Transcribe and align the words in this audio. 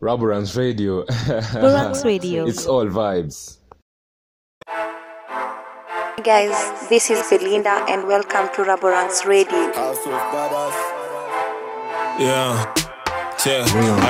Rubberance 0.00 0.56
Radio. 0.56 1.04
Rubberance 1.28 2.04
Radio. 2.04 2.46
It's 2.46 2.66
all 2.66 2.86
vibes. 2.86 3.58
Hey 6.16 6.22
guys, 6.22 6.88
this 6.88 7.10
is 7.10 7.28
Belinda 7.30 7.84
and 7.88 8.06
welcome 8.06 8.48
to 8.54 8.64
Rubberance 8.64 9.24
Radio. 9.26 9.72
House 9.72 10.06
of 10.06 10.12
Badass. 10.12 10.76
Yeah. 13.46 13.62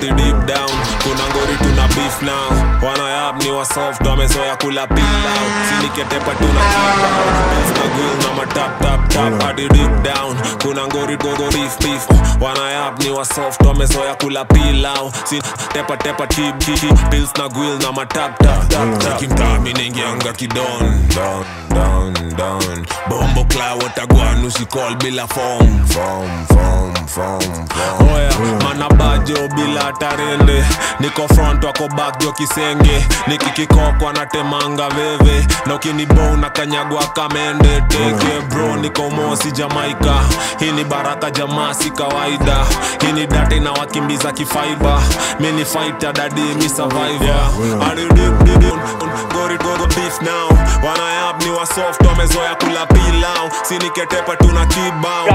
Che, 0.00 0.06
deep 0.14 0.38
down 0.46 0.70
kuna 1.02 1.24
ngori 1.30 1.56
tuna 1.62 1.86
beef 1.94 2.22
now. 2.22 2.50
Wanayap 2.82 3.42
ni 3.42 3.50
wasoft 3.50 4.06
wamezoya 4.06 4.56
kula 4.56 4.86
pilau 4.86 5.46
siniketepa 5.68 6.34
tuna 6.34 6.60
kibao 6.60 8.22
na 8.22 8.34
mataptaptap 8.36 9.08
tap 9.08 9.08
tap 9.08 9.42
hadi 9.42 9.68
deep 9.68 10.02
down 10.02 10.36
kuna 10.62 10.86
ngori 10.86 11.16
gogo 11.16 11.50
beef 11.52 11.78
beef. 11.78 12.06
Wanayap 12.40 12.98
ni 13.02 13.10
wasoft 13.10 13.62
wamezoya 13.66 14.14
kula 14.14 14.44
pilau 14.44 15.12
sitepatepa 15.24 16.26
pills 16.26 17.32
na 17.38 17.48
gwil 17.48 17.78
na 17.78 17.92
matap 17.92 18.38
tap 18.38 18.68
tap 18.68 18.98
tap 18.98 19.18
kimtami 19.18 19.72
nengianga 19.72 20.32
kidon. 20.32 21.08
Down 21.14 21.44
down 21.74 22.12
down 22.36 22.86
bombo 23.08 23.44
kla 23.44 23.76
bila 24.98 25.26
fom 25.26 25.84
form 25.86 26.46
form 26.46 26.94
form 27.06 27.66
form 27.66 28.14
oya 28.14 28.30
manabajo 29.20 29.48
bila 29.54 29.92
tarende 29.92 30.64
niko 31.00 31.28
front 31.34 31.64
wako 31.64 31.88
back 31.88 32.18
jo 32.20 32.32
kisenge. 32.32 33.06
Nikikikokwa 33.26 34.12
natemanga 34.12 34.88
veve 34.88 35.46
na 35.66 35.74
ukinibo 35.74 36.36
na 36.36 36.50
kanyagwa 36.50 37.06
kamende. 37.06 37.80
Teke 37.88 38.40
bro 38.48 38.76
niko 38.76 39.10
mosi 39.10 39.52
jamaika 39.52 40.14
hii 40.58 40.72
ni 40.72 40.84
baraka 40.84 41.30
jamaa 41.30 41.74
si 41.74 41.90
kawaida. 41.90 42.66
Hii 43.00 43.12
ni 43.12 43.26
date 43.26 43.60
na 43.60 43.72
wakimbiza 43.72 44.32
kifaiba 44.32 45.02
mini 45.40 45.64
fighter 45.64 46.12
dadi 46.12 46.40
mi 46.42 46.68
survivor. 46.68 47.50
Beef 49.96 50.22
now. 50.22 50.48
Wanayap 50.84 51.42
ni 51.44 51.50
wasoft 51.50 52.06
wamezoya 52.06 52.54
kula 52.54 52.86
pilau. 52.86 53.50
Siniketepa 53.62 54.36
tuna 54.36 54.66
kibao. 54.66 55.26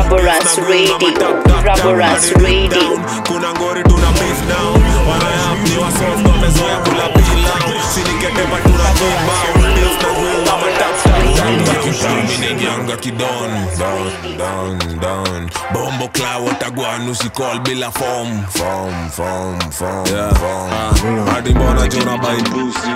Kuna 3.27 3.53
ngori 3.65 3.83
tuna 3.83 4.11
beef 4.11 4.39
now 4.49 4.73
wanayap 5.09 5.57
ni 5.69 5.77
wasoft 5.77 6.27
wamezoya 6.27 6.77
kula 6.77 7.09
pilau 7.09 7.81
siniketepa 7.93 8.57
tuna 8.63 8.89
kibao 8.93 9.45
Beef 9.75 10.01
na 10.01 10.09
grill 10.13 10.45
na 10.45 10.57
matap, 10.57 11.03
tap, 11.03 11.65
tap. 11.65 11.83
Kitami 11.83 12.37
nengianga 12.39 12.97
kidon. 12.97 13.51
Down 13.79 14.37
down 14.37 14.99
down 14.99 15.49
bombo 15.73 16.07
kla 16.07 16.37
watagwan 16.37 17.09
usikol 17.09 17.59
bila 17.59 17.91
form. 17.91 18.43
Form 18.49 19.09
form 19.09 19.59
form 19.71 20.05
yeah. 20.07 21.33
hadi 21.33 21.49
mbona 21.49 21.87
jona 21.87 22.17
bai 22.17 22.41
pusi 22.41 22.87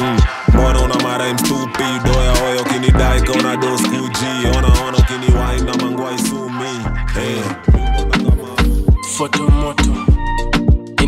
mm. 0.00 0.18
mbona 0.48 0.80
una 0.80 0.94
mara 0.94 1.38
stupid? 1.38 2.16
Oya 2.18 2.32
oya 2.44 2.60
ukinidai 2.62 3.22
kauna 3.22 3.56
dos 3.56 3.82
kuji. 3.82 4.56
Ona 4.58 4.68
ona 4.88 4.98
ukiniwai 4.98 5.60
na 5.60 5.74
mangwai 5.84 6.18
sumi. 6.18 6.84
Hey. 7.14 7.42
foto 9.18 9.42
moto 9.48 9.84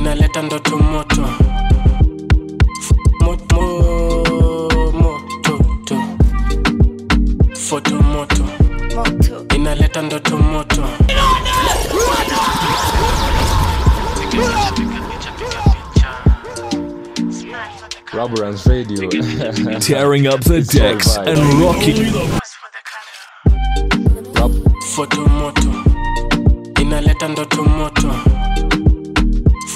inaleta 0.07 0.43
ndoto 0.43 0.79
moto. 0.79 1.29
Moto 3.21 3.61
moto 4.93 5.59
to. 5.85 5.99
foto 7.55 7.95
moto. 7.95 8.45
Inaleta 9.55 10.03
ndoto 10.03 10.39
moto. 10.39 10.83
Rubberance 18.13 18.69
Radio. 18.71 19.09
tearing 19.81 20.29
up 20.29 20.41
the 20.45 20.61
decks 20.63 21.17
and 21.17 21.39
rocking. 21.61 22.13
Foto 24.95 25.27
moto. 25.27 25.73
Inaleta 26.81 27.29
ndoto 27.29 27.65
moto 27.65 28.36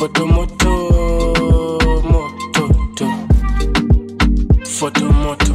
foto 0.01 0.27
moto 0.27 0.71
moto 2.11 2.69
to. 2.97 3.07
Photo 4.65 5.05
moto. 5.13 5.55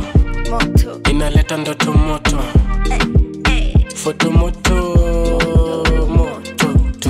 Inaleta 1.10 1.58
ndoto 1.58 1.94
moto. 1.94 2.38
Photo 3.96 4.32
moto 4.32 4.76
moto 6.10 6.68
to. 7.00 7.10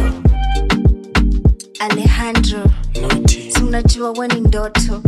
Alejandro, 1.80 2.64
noti. 3.02 3.52
si 3.52 3.64
unajua 3.64 4.12
we 4.12 4.28
ni 4.28 4.40
ndoto. 4.42 5.02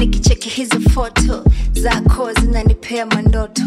Nikicheki 0.00 0.48
hizi 0.48 0.80
foto 0.80 1.44
zako 1.72 2.32
zinanipea 2.40 3.06
mandoto. 3.06 3.62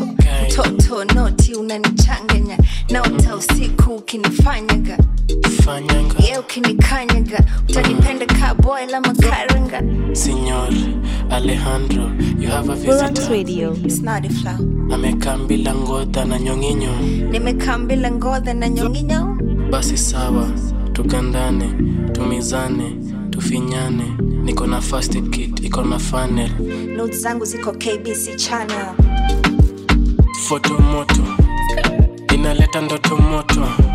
Mtoto 0.48 1.06
noti 1.06 1.54
unanichanganya. 1.56 2.58
Naota 2.90 3.36
usiku 3.36 3.96
ukinifanyaga 3.96 4.98
fanyanga 5.80 6.16
ye 6.24 6.38
ukinikanyaga 6.38 7.40
utanipenda 7.70 8.26
ka 8.26 8.54
boy 8.56 8.86
la 8.86 9.02
makaranga 9.02 9.80
Signor 10.16 10.70
Alejandro, 11.32 12.10
you 12.40 12.48
have 12.50 12.70
a 12.70 12.76
visitor. 12.76 13.32
Radio. 13.32 13.72
It's 13.86 14.00
not 14.00 14.26
a 14.26 14.30
ngodha 15.76 16.26
na 16.28 16.40
nyonginyo. 16.40 16.92
nimekaa 17.32 17.78
mbila 17.78 18.12
ngodha 18.12 18.54
na 18.54 18.70
nyonginyo 18.70 19.38
Basi 19.72 19.98
sawa, 19.98 20.52
tukandane, 20.94 21.74
tumizane, 22.12 22.96
tufinyane. 23.30 24.04
Niko 24.44 24.68
na 24.68 24.82
first 24.82 25.16
aid 25.16 25.30
kit, 25.32 25.60
iko 25.64 25.84
na 25.84 26.00
funnel. 26.00 26.50
notes 26.98 27.22
zangu 27.22 27.46
ziko 27.46 27.72
kbc 27.72 28.36
channel 28.38 28.96
Foto 30.48 30.74
moto, 30.80 31.24
inaleta 32.34 32.82
ndoto 32.82 33.18
moto. 33.18 33.89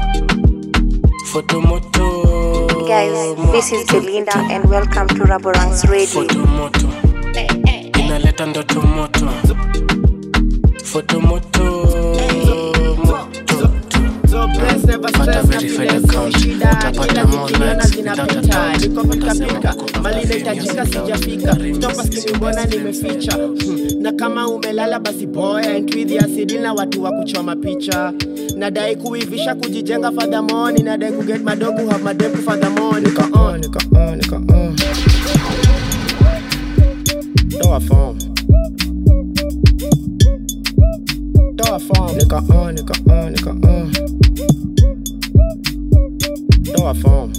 Foto 1.34 1.60
moto. 1.60 2.86
Guys, 2.86 3.10
this 3.50 3.72
is 3.72 3.84
Belinda 3.90 4.38
and 4.52 4.70
welcome 4.70 5.08
to 5.08 5.24
raborans 5.24 5.82
Radio. 5.90 6.22
Photomoto. 6.22 6.86
inaleta 7.98 8.46
ndoto 8.46 8.80
moto. 8.82 9.28
Foto 10.84 11.20
Mali 20.02 20.26
sijafika. 20.86 21.56
topa 21.80 22.04
nimeficha. 22.66 23.32
Hmm, 23.36 24.02
na 24.02 24.12
kama 24.12 24.48
umelala 24.48 25.00
basi 25.00 25.26
boya 25.26 25.76
entwidhi 25.76 26.18
asidi 26.18 26.58
na 26.58 26.72
watu 26.72 27.02
wa 27.02 27.12
kuchoma 27.12 27.56
picha. 27.56 28.12
Nadai 28.56 28.96
kuivisha 28.96 29.54
kujijenga 29.54 30.12
fadhamoni 30.12 30.82
nadai 30.82 31.12
kuget 31.12 31.42
madogo 31.42 31.90
have 31.90 32.02
madepu 32.04 32.36
fadhamoni 32.42 33.06
nika 33.06 33.28
on 33.40 33.60
nika 33.60 33.78
on 33.98 34.16
nika 34.18 34.36
on 34.36 34.76
toa 46.76 46.94
form 46.94 47.32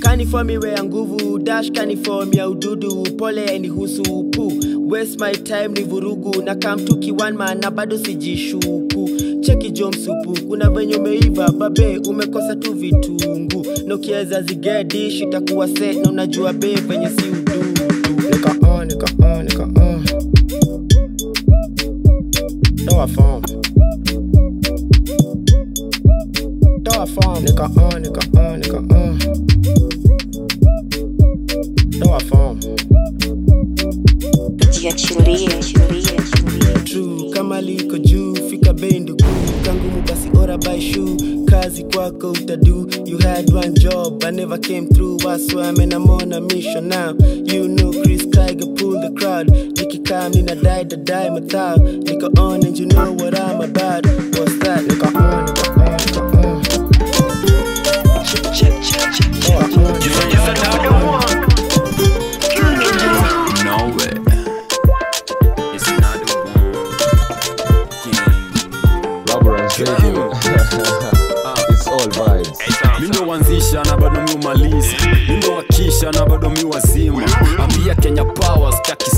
kaniform 0.00 0.50
iwe 0.50 0.70
ya 0.70 0.84
nguvu 0.84 1.38
dash 1.38 1.70
kaniform 1.72 2.32
ya 2.34 2.48
ududu 2.48 3.02
pole 3.18 3.44
yainihusu 3.46 4.02
pu 4.24 4.52
waste 4.88 5.18
my 5.24 5.32
time 5.32 5.68
ni 5.68 5.80
vurugu. 5.84 6.42
Na 6.42 6.54
kamtuki 6.54 7.12
one 7.12 7.36
man 7.36 7.58
na 7.60 7.70
bado 7.70 7.98
sijishuku. 7.98 9.10
Cheki 9.40 9.70
jomsupu 9.70 10.40
kuna 10.48 10.70
venye 10.70 10.96
umeiva 10.96 11.48
babe 11.52 11.98
umekosa 12.08 12.56
tu 12.56 12.72
vitungu. 12.74 13.66
Na 13.86 13.94
ukiweza 13.94 14.42
zigedish 14.42 15.20
itakuwa 15.20 15.68
se, 15.68 15.92
na 15.92 16.10
unajua 16.10 16.52
be 16.52 16.74
venye 16.74 17.08
si 17.08 17.24
ududu. 17.28 17.82
Nika 18.30 18.68
on 18.68 18.86
nika 18.88 19.06
on 19.26 19.44
nika 19.44 19.62
on. 19.64 20.04
Form 23.14 23.42
nika 27.44 27.64
on 27.64 28.02
nika 28.02 28.20
on 28.40 28.60
nika 28.60 28.76
on 28.78 29.18
toa 32.00 32.20
form 32.28 32.60
Jiachilie, 34.74 35.48
chilie, 35.62 36.02
chilie. 36.02 36.84
true 36.84 37.30
kama 37.32 37.60
liko 37.60 37.98
juu 37.98 38.34
fika 38.50 38.72
bei 38.72 39.00
ndugu. 39.00 39.24
Kangumu 39.64 40.02
basi 40.08 40.30
ora 40.38 40.58
by 40.58 40.80
shoe 40.80 41.16
kazi 41.46 41.84
kwako 41.84 42.32
utadu. 42.32 42.90
You 43.06 43.18
had 43.18 43.50
one 43.54 43.74
job 43.74 44.24
i 44.24 44.30
never 44.30 44.58
came 44.58 44.86
through. 44.88 45.18
I 45.26 45.38
swear 45.38 45.72
man 45.72 45.92
I'm 45.92 46.08
on 46.10 46.32
a 46.32 46.40
mission 46.40 46.88
now. 46.88 47.14
You 47.44 47.68
know 47.68 47.92
Chris 48.02 48.26
Tiger 48.26 48.66
pull 48.76 49.00
the 49.00 49.12
crowd. 49.18 49.46
Nikikam 49.48 50.34
nina 50.34 50.54
die 50.54 50.84
the 50.84 50.96
die 50.96 51.28
mathao 51.30 51.76
niko 52.04 52.38
on 52.38 52.64
and 52.66 52.78
you 52.78 52.86
know 52.86 53.12
what 53.12 53.38
I'm 53.38 53.60
about. 53.62 54.04
What's 54.36 54.58
that? 54.58 54.84
Niko 54.86 55.06
on 55.14 55.46
niko 55.46 55.86
on 55.86 55.93
It's 71.70 71.86
all 71.86 71.98
vibes. 72.08 72.58
mindo 73.00 73.26
wanzisha 73.28 73.82
na 73.84 73.96
bado 73.96 74.20
miumaliza 74.20 74.88
mindowakisha 75.28 76.10
na 76.12 76.26
bado 76.26 76.50
miwazima 76.50 77.22
ambia 77.58 77.94
kenya 77.94 78.24
power 78.24 78.72
staki 78.72 79.10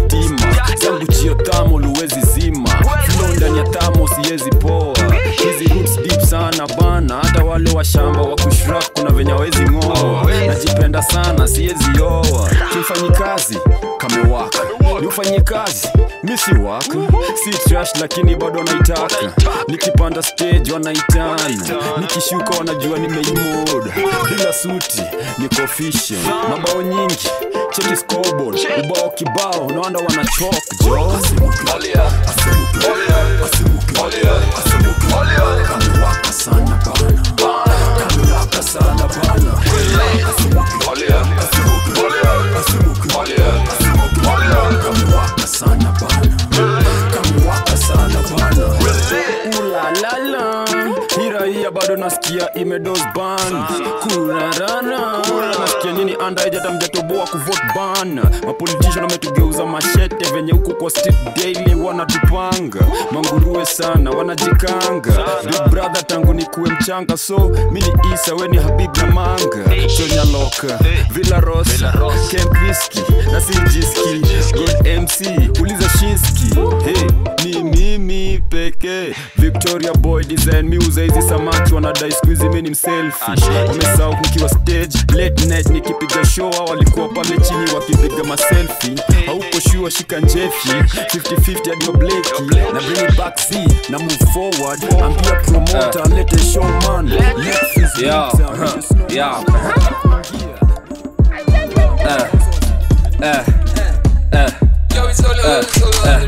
zangu 0.79 1.07
chio 1.07 1.35
tamo 1.35 1.79
luwezi 1.81 2.21
zima. 2.21 2.69
Flo 2.69 3.29
ndani 3.37 3.59
ya 3.59 3.65
tamo 3.65 4.09
siyezi 4.09 4.51
poa. 4.51 4.97
Hizi 5.31 5.75
roots 5.75 5.97
deep 6.03 6.21
sana 6.21 6.67
bana. 6.81 7.15
Hata 7.23 7.45
wale 7.45 7.71
wa 7.73 7.85
shamba 7.85 8.21
wa 8.23 8.37
kushrak 8.37 8.93
kuna 8.93 9.11
venye 9.11 9.33
wezi 9.33 9.63
ng'oa. 9.63 10.27
Najipenda 10.47 11.03
sana 11.03 11.49
siyezi 11.49 11.85
yoa 11.99 12.51
kiufanyi 12.73 13.11
kazi 13.11 13.59
kamewaka 13.99 14.59
ni 15.01 15.07
ufanye 15.07 15.41
kazi 16.37 16.53
misi 16.53 16.67
waka 16.67 16.99
si 17.45 17.53
lakini 18.01 18.37
bado 18.37 18.63
naitaka. 18.63 19.33
Nikipanda 19.69 20.23
stage 20.23 20.73
wanaitana. 20.73 21.37
Nikishuka 22.01 22.51
wanajua 22.59 22.99
nimeimoda 22.99 23.95
bila 24.29 24.53
suti 24.53 25.03
niko 25.39 25.63
official 25.65 26.19
mabao 26.51 26.83
nyingi 26.83 27.29
cheki 27.71 27.97
scoreboard. 27.97 28.59
Ubao 28.85 29.11
kibao 29.11 29.71
naanda 29.71 29.99
wanachok 29.99 30.55
jo 30.85 31.21
kamewaka 31.65 32.13
bado 51.89 51.97
nasikia 51.97 52.55
imedos 52.55 52.99
ban. 53.15 53.65
Kurarana. 54.03 55.23
Nasikia 55.61 55.93
nini 55.93 56.17
andaijata 56.27 56.71
mjatoboa 56.73 57.27
kuvot 57.27 57.59
ban. 57.77 58.21
Mapolitician 58.47 59.05
wametugeuza 59.05 59.67
mashete 59.67 60.31
venye 60.35 60.53
huku 60.53 60.75
kwa 60.75 60.91
state 60.91 61.17
daily 61.37 61.75
wanatupanga. 61.75 62.81
Manguruwe 63.13 63.67
sana 63.67 64.11
wanajikanga. 64.11 65.13
Big 65.45 65.71
brother 65.71 66.07
tangu 66.07 66.35
ni 66.35 66.45
kuwe 66.45 66.71
mchanga 66.71 67.17
so 67.17 67.51
mini 67.73 67.93
isa 68.15 68.35
weni 68.35 68.57
habib 68.57 68.97
na 68.97 69.07
manga. 69.07 69.65
Chonyaloka 69.97 70.79
villa 71.11 71.41
rosa 71.41 71.93
kempiski 72.31 73.01
na 73.33 73.41
sijiski. 73.41 74.53
God 74.53 74.89
mc 75.03 75.21
uliza 75.61 75.89
shinski 75.89 76.55
hey, 76.85 77.09
ni 77.45 77.63
mimi 77.63 78.43
pekee 78.49 79.15
victoria 79.57 79.93
boy 79.95 80.23
design 80.25 80.69
miuza 80.69 81.03
hizi 81.03 81.23
samaki 81.23 81.75
wanadai 81.75 82.13
skuizi 82.13 82.49
mi 82.49 82.63
ni 82.63 82.71
mselfi 82.71 83.31
wamesau 83.69 84.15
nikiwa 84.23 84.49
stage 84.49 84.99
late 85.23 85.47
night 85.47 85.67
nikipiga 85.71 86.25
show 86.27 86.51
walikuwa 86.71 87.09
pale 87.09 87.39
chini 87.41 87.71
wakipiga 87.75 88.25
maselfi 88.25 88.95
hauko 89.27 89.61
shua 89.73 89.91
shika 89.91 90.21
njefi. 90.21 90.69
50-50 90.69 91.71
hadi 91.71 91.89
obleki 91.89 92.31
na 92.75 92.81
bring 92.81 93.09
it 93.11 93.17
back 93.17 93.39
see 93.39 93.69
na 93.89 93.99
move 93.99 94.27
forward. 94.35 94.85
Ambia 95.05 95.33
promoter 95.33 96.09
lete 96.17 96.39
showman 96.39 97.09
Let's 97.09 97.99
Yo, 98.03 98.09
yo. 98.09 98.33
yeah. 99.15 99.45
eh, 102.09 102.27
eh, 103.23 103.41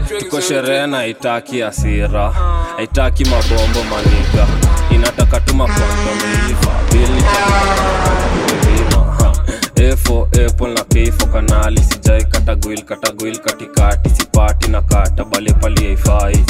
tuko 0.08 0.40
sherehe 0.40 0.86
na 0.86 1.06
itaki 1.06 1.62
asira 1.62 2.30
haitaki 2.76 3.24
mabombo 3.24 3.82
maniga. 3.90 4.46
Inataka 4.90 5.40
tu 5.40 5.54
makonto 5.54 6.12
meiva 6.20 6.72
bili. 6.92 7.22
Efo 9.88 10.28
na 10.74 10.84
keifo 10.84 11.26
kanali 11.26 11.80
sijai 11.82 12.24
katagwil 12.24 12.82
katagwil 12.84 13.38
katikati 13.38 14.10
sipati 14.10 14.70
na 14.70 14.82
kata 14.82 15.24
bale 15.24 15.52
pali 15.52 15.84
haifai. 15.86 16.44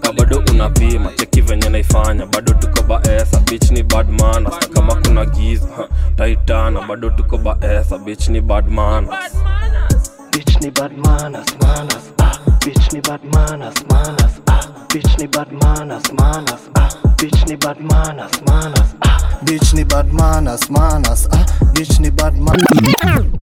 Ka 0.00 0.12
unapima 0.52 1.10
cheki 1.16 1.40
venye 1.40 1.68
naifanya 1.68 2.26
bado 2.26 2.52
tuko 2.52 2.82
baesa 2.82 3.40
bich 3.40 3.70
ni 3.70 3.82
badman 3.82 4.44
hata 4.44 4.66
kama 4.68 4.94
kuna 4.94 5.24
giza 5.26 5.88
taitana 6.16 6.80
bado 6.80 7.10
tuko 7.10 7.38
baesa 7.38 7.98
bich 7.98 8.28
ni 8.28 8.40
badman 8.40 9.08
Bitch 10.30 10.60
ni 10.60 10.70
bad 10.70 10.92
manners, 10.96 11.46
manners. 11.60 12.19
Bitch 12.60 12.92
ni 12.92 13.00
bad 13.00 13.24
manners, 13.24 13.74
manners, 13.88 14.40
ah. 14.46 14.86
Bitch 14.88 15.18
ni 15.18 15.26
bad 15.26 15.50
manners, 15.52 16.12
manners, 16.12 16.68
ah. 16.76 16.88
Bitch 17.16 17.48
ni 17.48 17.56
bad 17.56 17.80
manners, 17.80 18.42
manners, 18.46 18.94
ah. 19.02 19.40
Bitch 19.44 19.72
ni 19.74 19.84
bad 19.84 20.12
manners, 20.12 20.68
manners, 20.70 21.26
ah. 21.32 21.44
Bitch 21.74 22.00
ni 22.00 22.10
bad 22.10 22.36
manners. 22.36 23.39